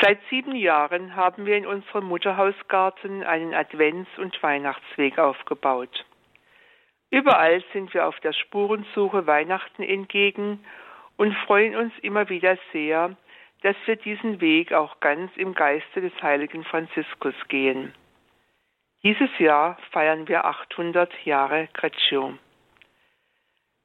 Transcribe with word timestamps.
Seit 0.00 0.18
sieben 0.30 0.54
Jahren 0.54 1.14
haben 1.14 1.44
wir 1.44 1.56
in 1.56 1.66
unserem 1.66 2.06
Mutterhausgarten 2.06 3.22
einen 3.22 3.52
Advents- 3.52 4.18
und 4.18 4.42
Weihnachtsweg 4.42 5.18
aufgebaut. 5.18 6.06
Überall 7.10 7.62
sind 7.72 7.92
wir 7.92 8.06
auf 8.06 8.18
der 8.20 8.32
Spurensuche 8.32 9.26
Weihnachten 9.26 9.82
entgegen 9.82 10.64
und 11.16 11.34
freuen 11.44 11.76
uns 11.76 11.92
immer 12.00 12.30
wieder 12.30 12.56
sehr, 12.72 13.14
dass 13.62 13.76
wir 13.84 13.96
diesen 13.96 14.40
Weg 14.40 14.72
auch 14.72 15.00
ganz 15.00 15.36
im 15.36 15.52
Geiste 15.52 16.00
des 16.00 16.12
heiligen 16.22 16.64
Franziskus 16.64 17.34
gehen. 17.48 17.92
Dieses 19.02 19.30
Jahr 19.38 19.76
feiern 19.90 20.28
wir 20.28 20.46
800 20.46 21.12
Jahre 21.26 21.68
Greccio. 21.74 22.38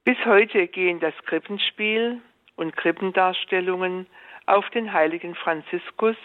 Bis 0.05 0.17
heute 0.25 0.67
gehen 0.67 0.99
das 1.01 1.15
Krippenspiel 1.25 2.21
und 2.55 2.77
Krippendarstellungen 2.77 4.07
auf 4.45 4.69
den 4.71 4.93
heiligen 4.93 5.35
Franziskus 5.35 6.17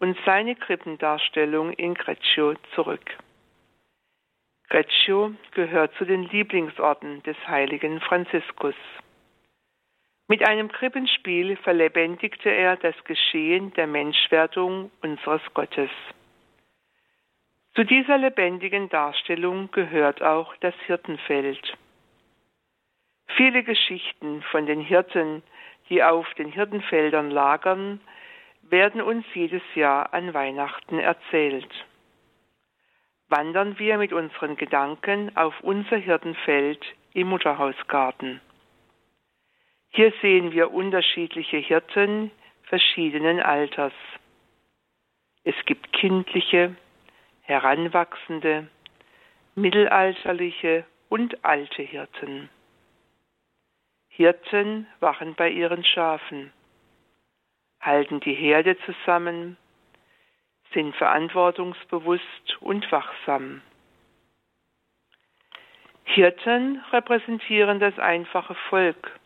und 0.00 0.16
seine 0.24 0.54
Krippendarstellung 0.54 1.72
in 1.72 1.94
Greccio 1.94 2.54
zurück. 2.74 3.16
Greccio 4.68 5.32
gehört 5.52 5.94
zu 5.94 6.04
den 6.04 6.24
Lieblingsorten 6.24 7.22
des 7.22 7.36
heiligen 7.46 8.00
Franziskus. 8.00 8.74
Mit 10.28 10.46
einem 10.46 10.70
Krippenspiel 10.70 11.56
verlebendigte 11.56 12.50
er 12.50 12.76
das 12.76 12.94
Geschehen 13.04 13.72
der 13.74 13.86
Menschwerdung 13.86 14.90
unseres 15.00 15.42
Gottes. 15.54 15.90
Zu 17.74 17.84
dieser 17.84 18.18
lebendigen 18.18 18.90
Darstellung 18.90 19.70
gehört 19.70 20.22
auch 20.22 20.54
das 20.56 20.74
Hirtenfeld. 20.86 21.78
Viele 23.36 23.62
Geschichten 23.62 24.42
von 24.50 24.66
den 24.66 24.80
Hirten, 24.80 25.42
die 25.88 26.02
auf 26.02 26.32
den 26.34 26.50
Hirtenfeldern 26.52 27.30
lagern, 27.30 28.00
werden 28.62 29.00
uns 29.00 29.24
jedes 29.34 29.62
Jahr 29.74 30.12
an 30.12 30.34
Weihnachten 30.34 30.98
erzählt. 30.98 31.68
Wandern 33.28 33.78
wir 33.78 33.98
mit 33.98 34.12
unseren 34.12 34.56
Gedanken 34.56 35.36
auf 35.36 35.54
unser 35.60 35.96
Hirtenfeld 35.96 36.84
im 37.12 37.28
Mutterhausgarten. 37.28 38.40
Hier 39.90 40.12
sehen 40.22 40.52
wir 40.52 40.72
unterschiedliche 40.72 41.58
Hirten 41.58 42.30
verschiedenen 42.64 43.40
Alters. 43.40 43.92
Es 45.44 45.54
gibt 45.64 45.92
kindliche, 45.92 46.76
heranwachsende, 47.40 48.68
mittelalterliche 49.54 50.84
und 51.08 51.42
alte 51.44 51.82
Hirten. 51.82 52.50
Hirten 54.18 54.88
wachen 54.98 55.36
bei 55.36 55.48
ihren 55.48 55.84
Schafen, 55.84 56.52
halten 57.80 58.18
die 58.18 58.34
Herde 58.34 58.76
zusammen, 58.84 59.56
sind 60.74 60.96
verantwortungsbewusst 60.96 62.56
und 62.58 62.90
wachsam. 62.90 63.62
Hirten 66.02 66.82
repräsentieren 66.90 67.78
das 67.78 67.96
einfache 68.00 68.56
Volk, 68.68 69.20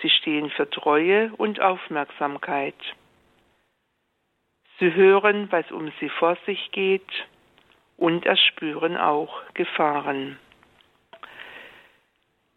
Sie 0.00 0.10
stehen 0.10 0.50
für 0.50 0.70
Treue 0.70 1.32
und 1.36 1.60
Aufmerksamkeit. 1.60 2.76
Sie 4.78 4.94
hören, 4.94 5.50
was 5.50 5.72
um 5.72 5.92
sie 5.98 6.08
vor 6.08 6.36
sich 6.46 6.70
geht 6.70 7.26
und 7.96 8.26
erspüren 8.26 8.96
auch 8.96 9.42
Gefahren. 9.54 10.38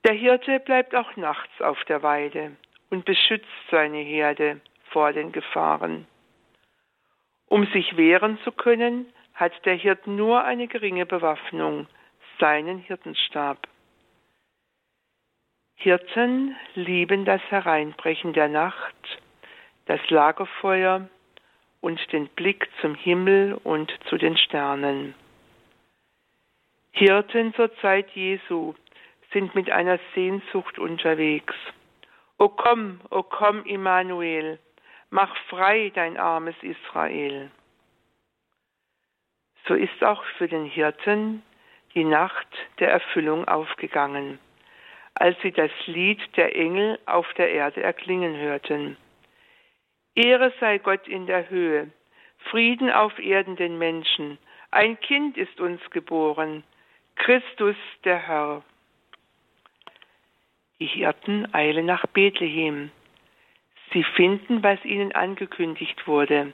Der 0.04 0.14
Hirte 0.14 0.60
bleibt 0.60 0.96
auch 0.96 1.16
nachts 1.16 1.62
auf 1.62 1.82
der 1.86 2.04
Weide 2.04 2.52
und 2.90 3.06
beschützt 3.06 3.48
seine 3.72 4.00
Herde 4.00 4.60
vor 4.90 5.14
den 5.14 5.32
Gefahren. 5.32 6.08
Um 7.48 7.66
sich 7.68 7.96
wehren 7.96 8.38
zu 8.44 8.52
können, 8.52 9.06
hat 9.34 9.54
der 9.66 9.76
Hirt 9.76 10.06
nur 10.06 10.44
eine 10.44 10.68
geringe 10.68 11.06
Bewaffnung, 11.06 11.88
seinen 12.40 12.80
Hirtenstab. 12.80 13.68
Hirten 15.76 16.56
lieben 16.76 17.26
das 17.26 17.42
Hereinbrechen 17.50 18.34
der 18.34 18.48
Nacht, 18.48 19.22
das 19.86 20.00
Lagerfeuer 20.10 21.08
und 21.82 22.00
den 22.12 22.28
Blick 22.30 22.70
zum 22.82 22.96
Himmel 22.96 23.60
und 23.64 23.92
zu 24.10 24.18
den 24.18 24.38
Sternen. 24.38 25.16
Hirten 26.92 27.54
zur 27.56 27.76
Zeit 27.78 28.10
Jesu 28.12 28.76
sind 29.34 29.56
mit 29.56 29.70
einer 29.70 30.00
Sehnsucht 30.16 30.80
unterwegs. 30.80 31.56
O 32.38 32.50
komm, 32.50 33.02
o 33.10 33.24
komm, 33.24 33.66
Immanuel, 33.66 34.60
mach 35.10 35.36
frei 35.50 35.92
dein 35.94 36.18
armes 36.18 36.56
Israel. 36.62 37.52
So 39.68 39.76
ist 39.76 40.04
auch 40.04 40.24
für 40.38 40.48
den 40.48 40.66
Hirten 40.66 41.44
die 41.94 42.04
Nacht 42.06 42.48
der 42.80 42.92
Erfüllung 42.92 43.48
aufgegangen 43.48 44.40
als 45.16 45.40
sie 45.42 45.52
das 45.52 45.72
Lied 45.86 46.20
der 46.38 46.56
Engel 46.56 47.00
auf 47.06 47.32
der 47.34 47.52
Erde 47.52 47.84
erklingen 47.84 48.36
hörten. 48.36 48.98
Ehre 50.16 50.54
sei 50.60 50.78
Gott 50.78 51.08
in 51.08 51.26
der 51.28 51.50
Höhe, 51.50 51.92
Frieden 52.50 52.92
auf 52.92 53.18
Erden 53.20 53.56
den 53.56 53.78
Menschen, 53.78 54.38
ein 54.72 55.00
Kind 55.00 55.38
ist 55.38 55.60
uns 55.60 55.82
geboren, 55.92 56.64
Christus 57.16 57.76
der 58.04 58.18
Herr. 58.18 58.64
Die 60.84 60.90
Hirten 60.90 61.48
eilen 61.54 61.86
nach 61.86 62.06
Bethlehem. 62.08 62.92
Sie 63.94 64.04
finden, 64.04 64.64
was 64.64 64.84
ihnen 64.84 65.14
angekündigt 65.14 66.08
wurde. 66.08 66.52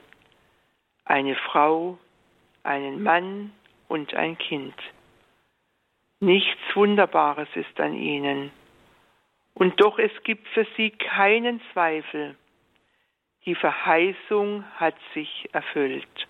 Eine 1.04 1.34
Frau, 1.34 1.98
einen 2.62 3.02
Mann 3.02 3.52
und 3.88 4.14
ein 4.14 4.38
Kind. 4.38 4.76
Nichts 6.20 6.60
Wunderbares 6.74 7.48
ist 7.56 7.80
an 7.80 7.94
ihnen. 7.94 8.52
Und 9.54 9.80
doch 9.80 9.98
es 9.98 10.12
gibt 10.22 10.46
für 10.50 10.64
sie 10.76 10.90
keinen 10.90 11.60
Zweifel. 11.72 12.36
Die 13.46 13.56
Verheißung 13.56 14.64
hat 14.76 14.94
sich 15.12 15.48
erfüllt. 15.50 16.28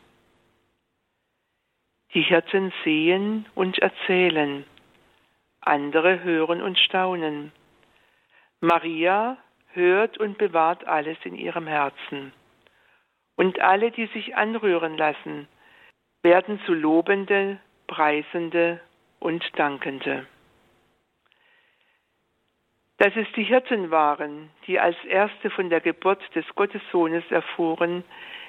Die 2.15 2.22
Hirten 2.22 2.72
sehen 2.83 3.44
und 3.55 3.78
erzählen, 3.78 4.65
andere 5.60 6.22
hören 6.22 6.62
und 6.62 6.78
staunen. 6.78 7.53
Maria 8.60 9.38
hört 9.72 10.19
und 10.19 10.37
bewahrt 10.37 10.87
alles 10.87 11.16
in 11.25 11.34
ihrem 11.34 11.66
Herzen. 11.66 12.32
Und 13.37 13.59
alle, 13.60 13.91
die 13.91 14.06
sich 14.06 14.37
anrühren 14.37 14.98
lassen, 14.98 15.48
werden 16.22 16.60
zu 16.66 16.75
Lobende, 16.75 17.59
Preisende 17.87 18.81
und 19.19 19.43
Dankende. 19.59 20.26
Dass 22.98 23.16
es 23.16 23.26
die 23.34 23.44
Hirten 23.44 23.91
waren, 23.91 24.50
die 24.66 24.78
als 24.78 24.97
erste 25.04 25.48
von 25.48 25.71
der 25.71 25.81
Geburt 25.81 26.22
des 26.34 26.44
Gottessohnes 26.54 27.25
erfuhren, 27.31 28.04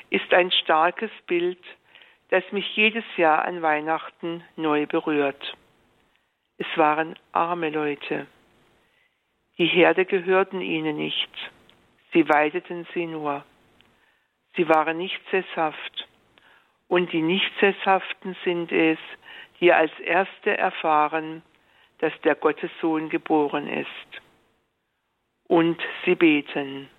ist 0.09 0.33
ein 0.33 0.51
starkes 0.51 1.11
Bild, 1.25 1.63
das 2.31 2.43
mich 2.51 2.75
jedes 2.75 3.05
Jahr 3.15 3.45
an 3.45 3.61
Weihnachten 3.61 4.43
neu 4.57 4.87
berührt. 4.87 5.55
Es 6.57 6.67
waren 6.75 7.15
arme 7.31 7.69
Leute. 7.69 8.27
Die 9.61 9.67
Herde 9.67 10.05
gehörten 10.05 10.59
ihnen 10.59 10.97
nicht, 10.97 11.29
sie 12.13 12.27
weideten 12.27 12.87
sie 12.95 13.05
nur. 13.05 13.45
Sie 14.55 14.67
waren 14.67 14.97
nicht 14.97 15.21
sesshaft, 15.29 16.07
und 16.87 17.13
die 17.13 17.21
Nichtsesshaften 17.21 18.35
sind 18.43 18.71
es, 18.71 18.97
die 19.59 19.71
als 19.71 19.91
Erste 19.99 20.57
erfahren, 20.57 21.43
dass 21.99 22.11
der 22.21 22.33
Gottessohn 22.33 23.09
geboren 23.09 23.67
ist. 23.67 24.21
Und 25.47 25.79
sie 26.05 26.15
beten. 26.15 26.89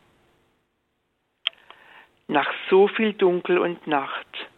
Nach 2.29 2.55
so 2.71 2.87
viel 2.87 3.13
Dunkel 3.15 3.59
und 3.59 3.89
Nacht 3.89 4.49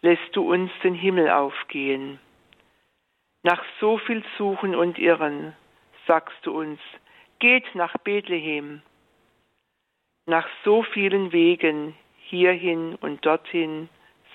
lässt 0.00 0.34
du 0.34 0.50
uns 0.50 0.72
den 0.82 0.94
Himmel 0.94 1.28
aufgehen. 1.28 2.18
Nach 3.42 3.62
so 3.78 3.98
viel 3.98 4.24
Suchen 4.38 4.74
und 4.74 4.98
Irren 4.98 5.54
sagst 6.06 6.46
du 6.46 6.58
uns, 6.58 6.80
geht 7.42 7.74
nach 7.74 7.98
Bethlehem. 7.98 8.82
Nach 10.26 10.46
so 10.64 10.84
vielen 10.84 11.32
Wegen 11.32 11.96
hierhin 12.28 12.94
und 12.94 13.26
dorthin 13.26 13.88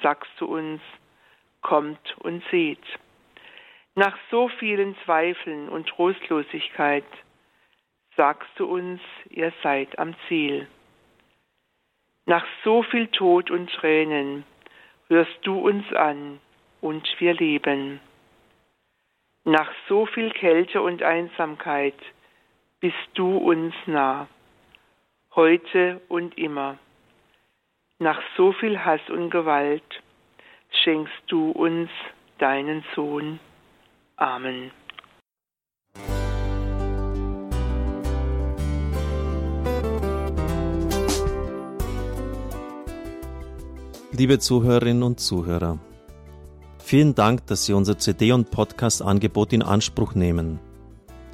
sagst 0.04 0.30
du 0.40 0.46
uns, 0.46 0.82
kommt 1.62 2.18
und 2.20 2.44
seht. 2.52 2.84
Nach 3.96 4.18
so 4.30 4.50
vielen 4.60 4.94
Zweifeln 5.06 5.70
und 5.70 5.88
Trostlosigkeit 5.88 7.06
sagst 8.18 8.50
du 8.58 8.66
uns, 8.66 9.00
ihr 9.30 9.54
seid 9.64 9.98
am 9.98 10.14
Ziel. 10.28 10.68
Nach 12.26 12.46
so 12.66 12.84
viel 12.84 13.08
Tod 13.08 13.50
und 13.50 13.72
Tränen 13.72 14.44
rührst 15.10 15.40
du 15.44 15.58
uns 15.58 15.94
an 15.94 16.42
und 16.82 17.08
wir 17.20 17.36
leben. 17.36 18.02
Nach 19.46 19.72
so 19.88 20.06
viel 20.08 20.30
Kälte 20.32 20.82
und 20.82 21.02
Einsamkeit 21.04 21.96
bist 22.80 22.96
du 23.16 23.38
uns 23.38 23.74
nah, 23.86 24.28
heute 25.36 26.02
und 26.10 26.38
immer. 26.38 26.78
nach 28.00 28.22
so 28.36 28.54
viel 28.54 28.78
Hass 28.78 29.02
und 29.10 29.32
Gewalt, 29.32 30.04
schenkst 30.84 31.24
du 31.28 31.50
uns 31.50 31.90
deinen 32.38 32.84
Sohn. 32.96 33.40
Amen. 34.18 34.70
Liebe 44.12 44.38
Zuhörerinnen 44.38 45.02
und 45.02 45.20
Zuhörer, 45.20 45.80
vielen 46.80 47.16
Dank, 47.16 47.48
dass 47.48 47.66
Sie 47.66 47.74
unser 47.74 47.98
CD- 47.98 48.32
und 48.32 48.52
Podcast-Angebot 48.52 49.54
in 49.54 49.64
Anspruch 49.64 50.14
nehmen. 50.14 50.60